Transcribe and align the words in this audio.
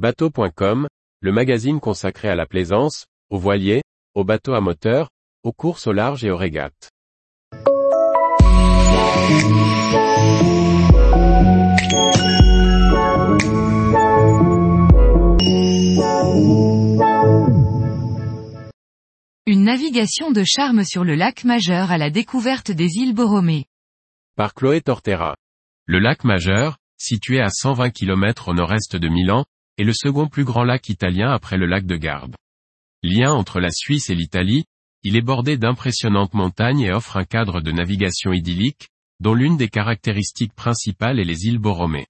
Bateau.com, 0.00 0.88
le 1.20 1.30
magazine 1.30 1.78
consacré 1.78 2.30
à 2.30 2.34
la 2.34 2.46
plaisance, 2.46 3.04
aux 3.28 3.36
voiliers, 3.36 3.82
aux 4.14 4.24
bateaux 4.24 4.54
à 4.54 4.62
moteur, 4.62 5.10
aux 5.42 5.52
courses 5.52 5.86
au 5.86 5.92
large 5.92 6.24
et 6.24 6.30
aux 6.30 6.38
régates. 6.38 6.88
Une 19.44 19.64
navigation 19.64 20.30
de 20.30 20.44
charme 20.46 20.82
sur 20.82 21.04
le 21.04 21.14
lac 21.14 21.44
majeur 21.44 21.90
à 21.90 21.98
la 21.98 22.08
découverte 22.08 22.70
des 22.70 22.88
îles 22.94 23.14
Borromée. 23.14 23.66
Par 24.34 24.54
Chloé 24.54 24.80
Tortera. 24.80 25.36
Le 25.84 25.98
lac 25.98 26.24
majeur, 26.24 26.78
situé 26.96 27.42
à 27.42 27.50
120 27.50 27.90
km 27.90 28.48
au 28.48 28.54
nord-est 28.54 28.96
de 28.96 29.08
Milan, 29.08 29.44
est 29.80 29.84
le 29.84 29.94
second 29.94 30.28
plus 30.28 30.44
grand 30.44 30.62
lac 30.62 30.90
italien 30.90 31.30
après 31.32 31.56
le 31.56 31.64
lac 31.64 31.86
de 31.86 31.96
Garde. 31.96 32.36
Lien 33.02 33.32
entre 33.32 33.60
la 33.60 33.70
Suisse 33.70 34.10
et 34.10 34.14
l'Italie, 34.14 34.64
il 35.02 35.16
est 35.16 35.22
bordé 35.22 35.56
d'impressionnantes 35.56 36.34
montagnes 36.34 36.80
et 36.80 36.92
offre 36.92 37.16
un 37.16 37.24
cadre 37.24 37.62
de 37.62 37.72
navigation 37.72 38.34
idyllique, 38.34 38.88
dont 39.20 39.32
l'une 39.32 39.56
des 39.56 39.68
caractéristiques 39.68 40.52
principales 40.52 41.18
est 41.18 41.24
les 41.24 41.46
îles 41.46 41.58
Borromée. 41.58 42.06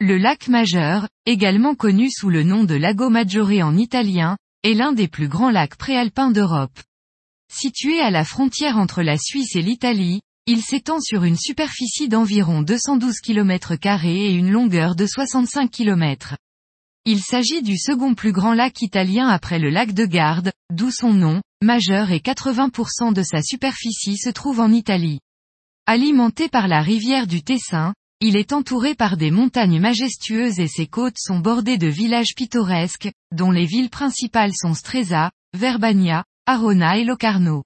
Le 0.00 0.16
lac 0.16 0.48
majeur, 0.48 1.06
également 1.26 1.74
connu 1.74 2.10
sous 2.10 2.30
le 2.30 2.42
nom 2.42 2.64
de 2.64 2.74
Lago 2.74 3.10
Maggiore 3.10 3.62
en 3.62 3.76
italien, 3.76 4.38
est 4.62 4.72
l'un 4.72 4.92
des 4.92 5.08
plus 5.08 5.28
grands 5.28 5.50
lacs 5.50 5.76
préalpins 5.76 6.30
d'Europe. 6.30 6.80
Situé 7.52 8.00
à 8.00 8.10
la 8.10 8.24
frontière 8.24 8.78
entre 8.78 9.02
la 9.02 9.18
Suisse 9.18 9.56
et 9.56 9.62
l'Italie, 9.62 10.22
il 10.46 10.62
s'étend 10.62 11.00
sur 11.00 11.24
une 11.24 11.36
superficie 11.36 12.08
d'environ 12.08 12.62
212 12.62 13.20
km 13.20 13.74
et 14.06 14.32
une 14.32 14.50
longueur 14.50 14.96
de 14.96 15.06
65 15.06 15.70
km. 15.70 16.36
Il 17.06 17.20
s'agit 17.20 17.60
du 17.60 17.76
second 17.76 18.14
plus 18.14 18.32
grand 18.32 18.54
lac 18.54 18.80
italien 18.80 19.28
après 19.28 19.58
le 19.58 19.68
lac 19.68 19.92
de 19.92 20.06
Garde, 20.06 20.52
d'où 20.72 20.90
son 20.90 21.12
nom, 21.12 21.42
majeur 21.62 22.10
et 22.10 22.20
80% 22.20 23.12
de 23.12 23.22
sa 23.22 23.42
superficie 23.42 24.16
se 24.16 24.30
trouve 24.30 24.58
en 24.58 24.72
Italie. 24.72 25.20
Alimenté 25.84 26.48
par 26.48 26.66
la 26.66 26.80
rivière 26.80 27.26
du 27.26 27.42
Tessin, 27.42 27.92
il 28.20 28.38
est 28.38 28.54
entouré 28.54 28.94
par 28.94 29.18
des 29.18 29.30
montagnes 29.30 29.80
majestueuses 29.80 30.58
et 30.60 30.66
ses 30.66 30.86
côtes 30.86 31.18
sont 31.18 31.40
bordées 31.40 31.76
de 31.76 31.88
villages 31.88 32.34
pittoresques, 32.34 33.12
dont 33.32 33.50
les 33.50 33.66
villes 33.66 33.90
principales 33.90 34.54
sont 34.54 34.72
Stresa, 34.72 35.30
Verbania, 35.52 36.24
Arona 36.46 36.96
et 36.96 37.04
Locarno. 37.04 37.64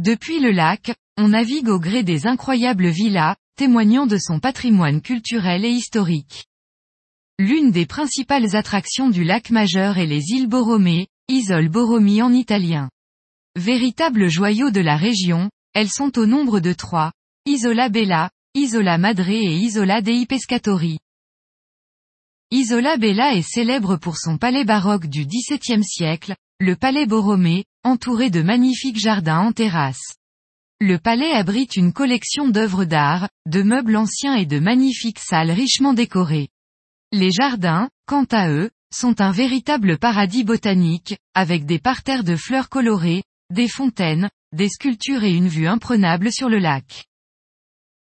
Depuis 0.00 0.40
le 0.40 0.50
lac, 0.50 0.94
on 1.18 1.28
navigue 1.28 1.68
au 1.68 1.78
gré 1.78 2.04
des 2.04 2.26
incroyables 2.26 2.88
villas, 2.88 3.36
témoignant 3.56 4.06
de 4.06 4.16
son 4.16 4.40
patrimoine 4.40 5.02
culturel 5.02 5.66
et 5.66 5.70
historique. 5.70 6.46
L'une 7.38 7.70
des 7.70 7.86
principales 7.86 8.54
attractions 8.54 9.08
du 9.08 9.24
lac 9.24 9.50
majeur 9.50 9.98
est 9.98 10.06
les 10.06 10.22
îles 10.30 10.48
Borromée, 10.48 11.08
Isole 11.28 11.68
Borromée 11.68 12.22
en 12.22 12.32
italien. 12.32 12.90
Véritables 13.56 14.28
joyaux 14.28 14.70
de 14.70 14.80
la 14.80 14.96
région, 14.96 15.50
elles 15.74 15.90
sont 15.90 16.18
au 16.18 16.26
nombre 16.26 16.60
de 16.60 16.72
trois, 16.72 17.12
Isola 17.46 17.88
Bella, 17.88 18.30
Isola 18.54 18.98
Madre 18.98 19.28
et 19.30 19.56
Isola 19.56 20.02
dei 20.02 20.26
Pescatori. 20.26 20.98
Isola 22.50 22.98
Bella 22.98 23.34
est 23.34 23.42
célèbre 23.42 23.96
pour 23.96 24.18
son 24.18 24.36
palais 24.36 24.64
baroque 24.64 25.06
du 25.06 25.24
XVIIe 25.24 25.82
siècle, 25.82 26.36
le 26.60 26.76
palais 26.76 27.06
Borromée, 27.06 27.64
entouré 27.82 28.28
de 28.28 28.42
magnifiques 28.42 29.00
jardins 29.00 29.40
en 29.40 29.52
terrasse. 29.52 30.16
Le 30.80 30.98
palais 30.98 31.32
abrite 31.32 31.76
une 31.76 31.94
collection 31.94 32.48
d'œuvres 32.48 32.84
d'art, 32.84 33.28
de 33.46 33.62
meubles 33.62 33.96
anciens 33.96 34.34
et 34.34 34.46
de 34.46 34.58
magnifiques 34.58 35.18
salles 35.18 35.50
richement 35.50 35.94
décorées. 35.94 36.50
Les 37.14 37.30
jardins, 37.30 37.90
quant 38.06 38.24
à 38.30 38.48
eux, 38.48 38.70
sont 38.90 39.20
un 39.20 39.32
véritable 39.32 39.98
paradis 39.98 40.44
botanique, 40.44 41.18
avec 41.34 41.66
des 41.66 41.78
parterres 41.78 42.24
de 42.24 42.36
fleurs 42.36 42.70
colorées, 42.70 43.22
des 43.50 43.68
fontaines, 43.68 44.30
des 44.54 44.70
sculptures 44.70 45.22
et 45.22 45.34
une 45.34 45.48
vue 45.48 45.66
imprenable 45.66 46.32
sur 46.32 46.48
le 46.48 46.58
lac. 46.58 47.04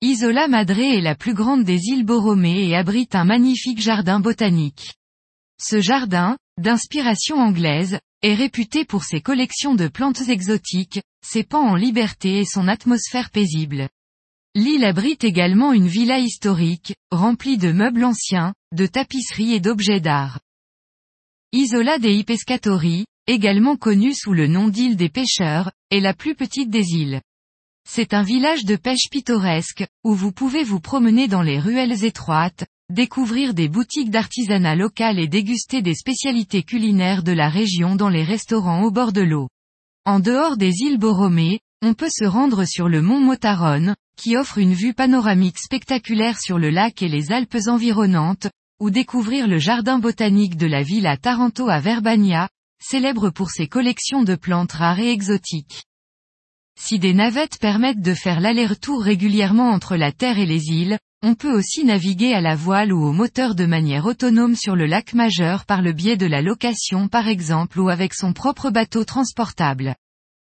Isola 0.01 0.47
Madre 0.47 0.79
est 0.79 1.01
la 1.01 1.13
plus 1.13 1.35
grande 1.35 1.63
des 1.63 1.79
îles 1.89 2.05
Borromée 2.05 2.67
et 2.67 2.75
abrite 2.75 3.13
un 3.13 3.23
magnifique 3.23 3.81
jardin 3.81 4.19
botanique. 4.19 4.95
Ce 5.61 5.79
jardin, 5.79 6.35
d'inspiration 6.59 7.37
anglaise, 7.37 7.99
est 8.23 8.33
réputé 8.33 8.83
pour 8.83 9.03
ses 9.03 9.21
collections 9.21 9.75
de 9.75 9.87
plantes 9.87 10.27
exotiques, 10.27 11.01
ses 11.23 11.43
pans 11.43 11.67
en 11.67 11.75
liberté 11.75 12.39
et 12.39 12.45
son 12.45 12.67
atmosphère 12.67 13.29
paisible. 13.29 13.89
L'île 14.57 14.85
abrite 14.85 15.23
également 15.23 15.71
une 15.71 15.87
villa 15.87 16.17
historique, 16.17 16.95
remplie 17.11 17.59
de 17.59 17.71
meubles 17.71 18.03
anciens, 18.03 18.55
de 18.73 18.87
tapisseries 18.87 19.53
et 19.53 19.59
d'objets 19.59 19.99
d'art. 19.99 20.39
Isola 21.53 21.99
dei 21.99 22.23
Pescatori, 22.23 23.05
également 23.27 23.75
connue 23.75 24.15
sous 24.15 24.33
le 24.33 24.47
nom 24.47 24.67
d'île 24.67 24.95
des 24.95 25.09
pêcheurs, 25.09 25.71
est 25.91 25.99
la 25.99 26.15
plus 26.15 26.33
petite 26.33 26.71
des 26.71 26.93
îles. 26.93 27.21
C'est 27.87 28.15
un 28.15 28.23
village 28.23 28.65
de 28.65 28.77
pêche 28.77 29.11
pittoresque, 29.11 29.85
où 30.03 30.15
vous 30.15 30.31
pouvez 30.31 30.63
vous 30.63 30.79
promener 30.79 31.27
dans 31.27 31.43
les 31.43 31.59
ruelles 31.59 32.03
étroites, 32.03 32.65
découvrir 32.89 33.53
des 33.53 33.69
boutiques 33.69 34.09
d'artisanat 34.09 34.75
local 34.75 35.19
et 35.19 35.27
déguster 35.27 35.83
des 35.83 35.93
spécialités 35.93 36.63
culinaires 36.63 37.21
de 37.21 37.31
la 37.31 37.49
région 37.49 37.95
dans 37.95 38.09
les 38.09 38.23
restaurants 38.23 38.81
au 38.81 38.89
bord 38.89 39.13
de 39.13 39.21
l'eau. 39.21 39.49
En 40.07 40.19
dehors 40.19 40.57
des 40.57 40.73
îles 40.79 40.97
Borromée, 40.97 41.59
on 41.83 41.93
peut 41.93 42.09
se 42.09 42.25
rendre 42.25 42.65
sur 42.65 42.89
le 42.89 43.03
mont 43.03 43.19
Motaronne, 43.19 43.95
qui 44.17 44.35
offre 44.35 44.57
une 44.57 44.73
vue 44.73 44.93
panoramique 44.93 45.59
spectaculaire 45.59 46.39
sur 46.39 46.59
le 46.59 46.69
lac 46.69 47.01
et 47.01 47.07
les 47.07 47.31
Alpes 47.31 47.67
environnantes, 47.67 48.47
ou 48.81 48.89
découvrir 48.89 49.47
le 49.47 49.59
jardin 49.59 49.99
botanique 49.99 50.57
de 50.57 50.67
la 50.67 50.83
ville 50.83 51.07
à 51.07 51.15
Taranto 51.15 51.69
à 51.69 51.79
Verbania, 51.79 52.49
célèbre 52.83 53.29
pour 53.29 53.51
ses 53.51 53.67
collections 53.67 54.23
de 54.23 54.35
plantes 54.35 54.73
rares 54.73 54.99
et 54.99 55.11
exotiques. 55.11 55.83
Si 56.79 56.99
des 56.99 57.13
navettes 57.13 57.57
permettent 57.59 58.01
de 58.01 58.13
faire 58.13 58.39
l'aller-retour 58.39 59.01
régulièrement 59.01 59.69
entre 59.71 59.95
la 59.95 60.11
Terre 60.11 60.37
et 60.37 60.45
les 60.45 60.69
îles, 60.69 60.99
on 61.23 61.33
peut 61.33 61.51
aussi 61.51 61.83
naviguer 61.83 62.33
à 62.33 62.41
la 62.41 62.55
voile 62.55 62.93
ou 62.93 63.03
au 63.03 63.11
moteur 63.11 63.55
de 63.55 63.65
manière 63.65 64.05
autonome 64.05 64.55
sur 64.55 64.75
le 64.75 64.85
lac 64.85 65.13
majeur 65.13 65.65
par 65.65 65.81
le 65.81 65.91
biais 65.91 66.17
de 66.17 66.27
la 66.27 66.43
location 66.43 67.07
par 67.07 67.27
exemple 67.27 67.79
ou 67.79 67.89
avec 67.89 68.13
son 68.13 68.33
propre 68.33 68.69
bateau 68.69 69.03
transportable. 69.03 69.95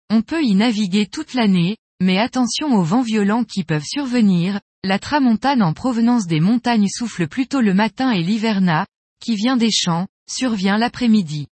On 0.09 0.23
peut 0.23 0.43
y 0.43 0.55
naviguer 0.55 1.07
toute 1.07 1.35
l'année, 1.35 1.77
mais 2.05 2.19
attention 2.19 2.75
aux 2.75 2.83
vents 2.83 3.01
violents 3.01 3.45
qui 3.45 3.65
peuvent 3.65 3.87
survenir, 3.87 4.61
la 4.85 4.99
tramontane 4.99 5.63
en 5.63 5.73
provenance 5.73 6.27
des 6.27 6.39
montagnes 6.39 6.89
souffle 6.89 7.27
plutôt 7.29 7.63
le 7.63 7.73
matin 7.73 8.13
et 8.13 8.23
l'hiverna, 8.23 8.87
qui 9.21 9.37
vient 9.37 9.57
des 9.57 9.71
champs, 9.71 10.07
survient 10.29 10.77
l'après-midi. 10.77 11.47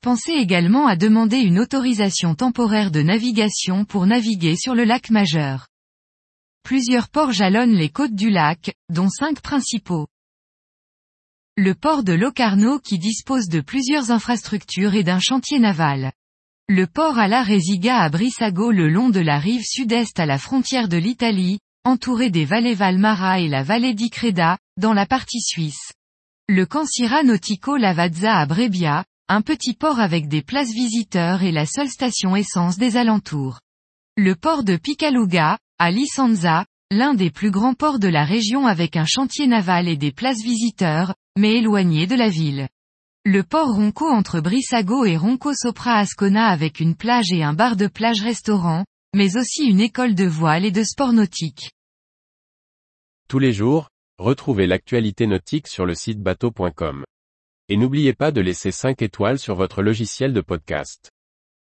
Pensez 0.00 0.32
également 0.32 0.86
à 0.86 0.96
demander 0.96 1.40
une 1.40 1.58
autorisation 1.58 2.34
temporaire 2.34 2.90
de 2.90 3.02
navigation 3.02 3.84
pour 3.84 4.06
naviguer 4.06 4.56
sur 4.56 4.74
le 4.74 4.84
lac 4.84 5.10
majeur. 5.10 5.68
Plusieurs 6.62 7.10
ports 7.10 7.32
jalonnent 7.32 7.76
les 7.76 7.90
côtes 7.90 8.14
du 8.14 8.30
lac, 8.30 8.74
dont 8.88 9.10
cinq 9.10 9.42
principaux. 9.42 10.06
Le 11.58 11.74
port 11.74 12.02
de 12.02 12.14
Locarno 12.14 12.78
qui 12.78 12.98
dispose 12.98 13.48
de 13.48 13.60
plusieurs 13.60 14.10
infrastructures 14.10 14.94
et 14.94 15.04
d'un 15.04 15.20
chantier 15.20 15.58
naval. 15.58 16.12
Le 16.68 16.86
port 16.86 17.18
à 17.18 17.26
la 17.26 17.42
Resiga 17.42 17.98
à 17.98 18.08
Brissago 18.08 18.70
le 18.70 18.88
long 18.88 19.10
de 19.10 19.20
la 19.20 19.38
rive 19.38 19.64
sud-est 19.64 20.18
à 20.20 20.26
la 20.26 20.38
frontière 20.38 20.88
de 20.88 20.96
l'Italie, 20.96 21.58
entouré 21.84 22.30
des 22.30 22.44
vallées 22.44 22.74
Valmara 22.74 23.40
et 23.40 23.48
la 23.48 23.62
vallée 23.62 23.94
di 23.94 24.10
Creda, 24.10 24.58
dans 24.78 24.92
la 24.92 25.04
partie 25.04 25.40
suisse. 25.40 25.92
Le 26.48 26.64
Cansira 26.64 27.24
Nautico 27.24 27.76
Lavazza 27.76 28.38
à 28.38 28.46
Brebbia, 28.46 29.04
un 29.28 29.42
petit 29.42 29.74
port 29.74 29.98
avec 29.98 30.28
des 30.28 30.42
places 30.42 30.72
visiteurs 30.72 31.42
et 31.42 31.52
la 31.52 31.66
seule 31.66 31.88
station 31.88 32.36
essence 32.36 32.78
des 32.78 32.96
alentours. 32.96 33.58
Le 34.16 34.36
port 34.36 34.62
de 34.62 34.76
Picaluga, 34.76 35.58
à 35.78 35.90
Lisanza, 35.90 36.64
l'un 36.92 37.14
des 37.14 37.30
plus 37.30 37.50
grands 37.50 37.74
ports 37.74 37.98
de 37.98 38.08
la 38.08 38.24
région 38.24 38.66
avec 38.66 38.96
un 38.96 39.06
chantier 39.06 39.48
naval 39.48 39.88
et 39.88 39.96
des 39.96 40.12
places 40.12 40.42
visiteurs, 40.42 41.14
mais 41.36 41.56
éloigné 41.56 42.06
de 42.06 42.14
la 42.14 42.28
ville. 42.28 42.68
Le 43.24 43.44
port 43.44 43.68
Ronco 43.68 44.08
entre 44.08 44.40
Brissago 44.40 45.04
et 45.04 45.16
Ronco 45.16 45.54
Sopra 45.54 45.98
Ascona 45.98 46.48
avec 46.48 46.80
une 46.80 46.96
plage 46.96 47.30
et 47.30 47.44
un 47.44 47.52
bar 47.52 47.76
de 47.76 47.86
plage 47.86 48.20
restaurant, 48.20 48.84
mais 49.14 49.36
aussi 49.36 49.62
une 49.62 49.78
école 49.78 50.16
de 50.16 50.24
voile 50.24 50.64
et 50.64 50.72
de 50.72 50.82
sport 50.82 51.12
nautique. 51.12 51.70
Tous 53.28 53.38
les 53.38 53.52
jours, 53.52 53.90
retrouvez 54.18 54.66
l'actualité 54.66 55.28
nautique 55.28 55.68
sur 55.68 55.86
le 55.86 55.94
site 55.94 56.20
bateau.com. 56.20 57.04
Et 57.68 57.76
n'oubliez 57.76 58.12
pas 58.12 58.32
de 58.32 58.40
laisser 58.40 58.72
5 58.72 59.02
étoiles 59.02 59.38
sur 59.38 59.54
votre 59.54 59.82
logiciel 59.82 60.32
de 60.32 60.40
podcast. 60.40 61.11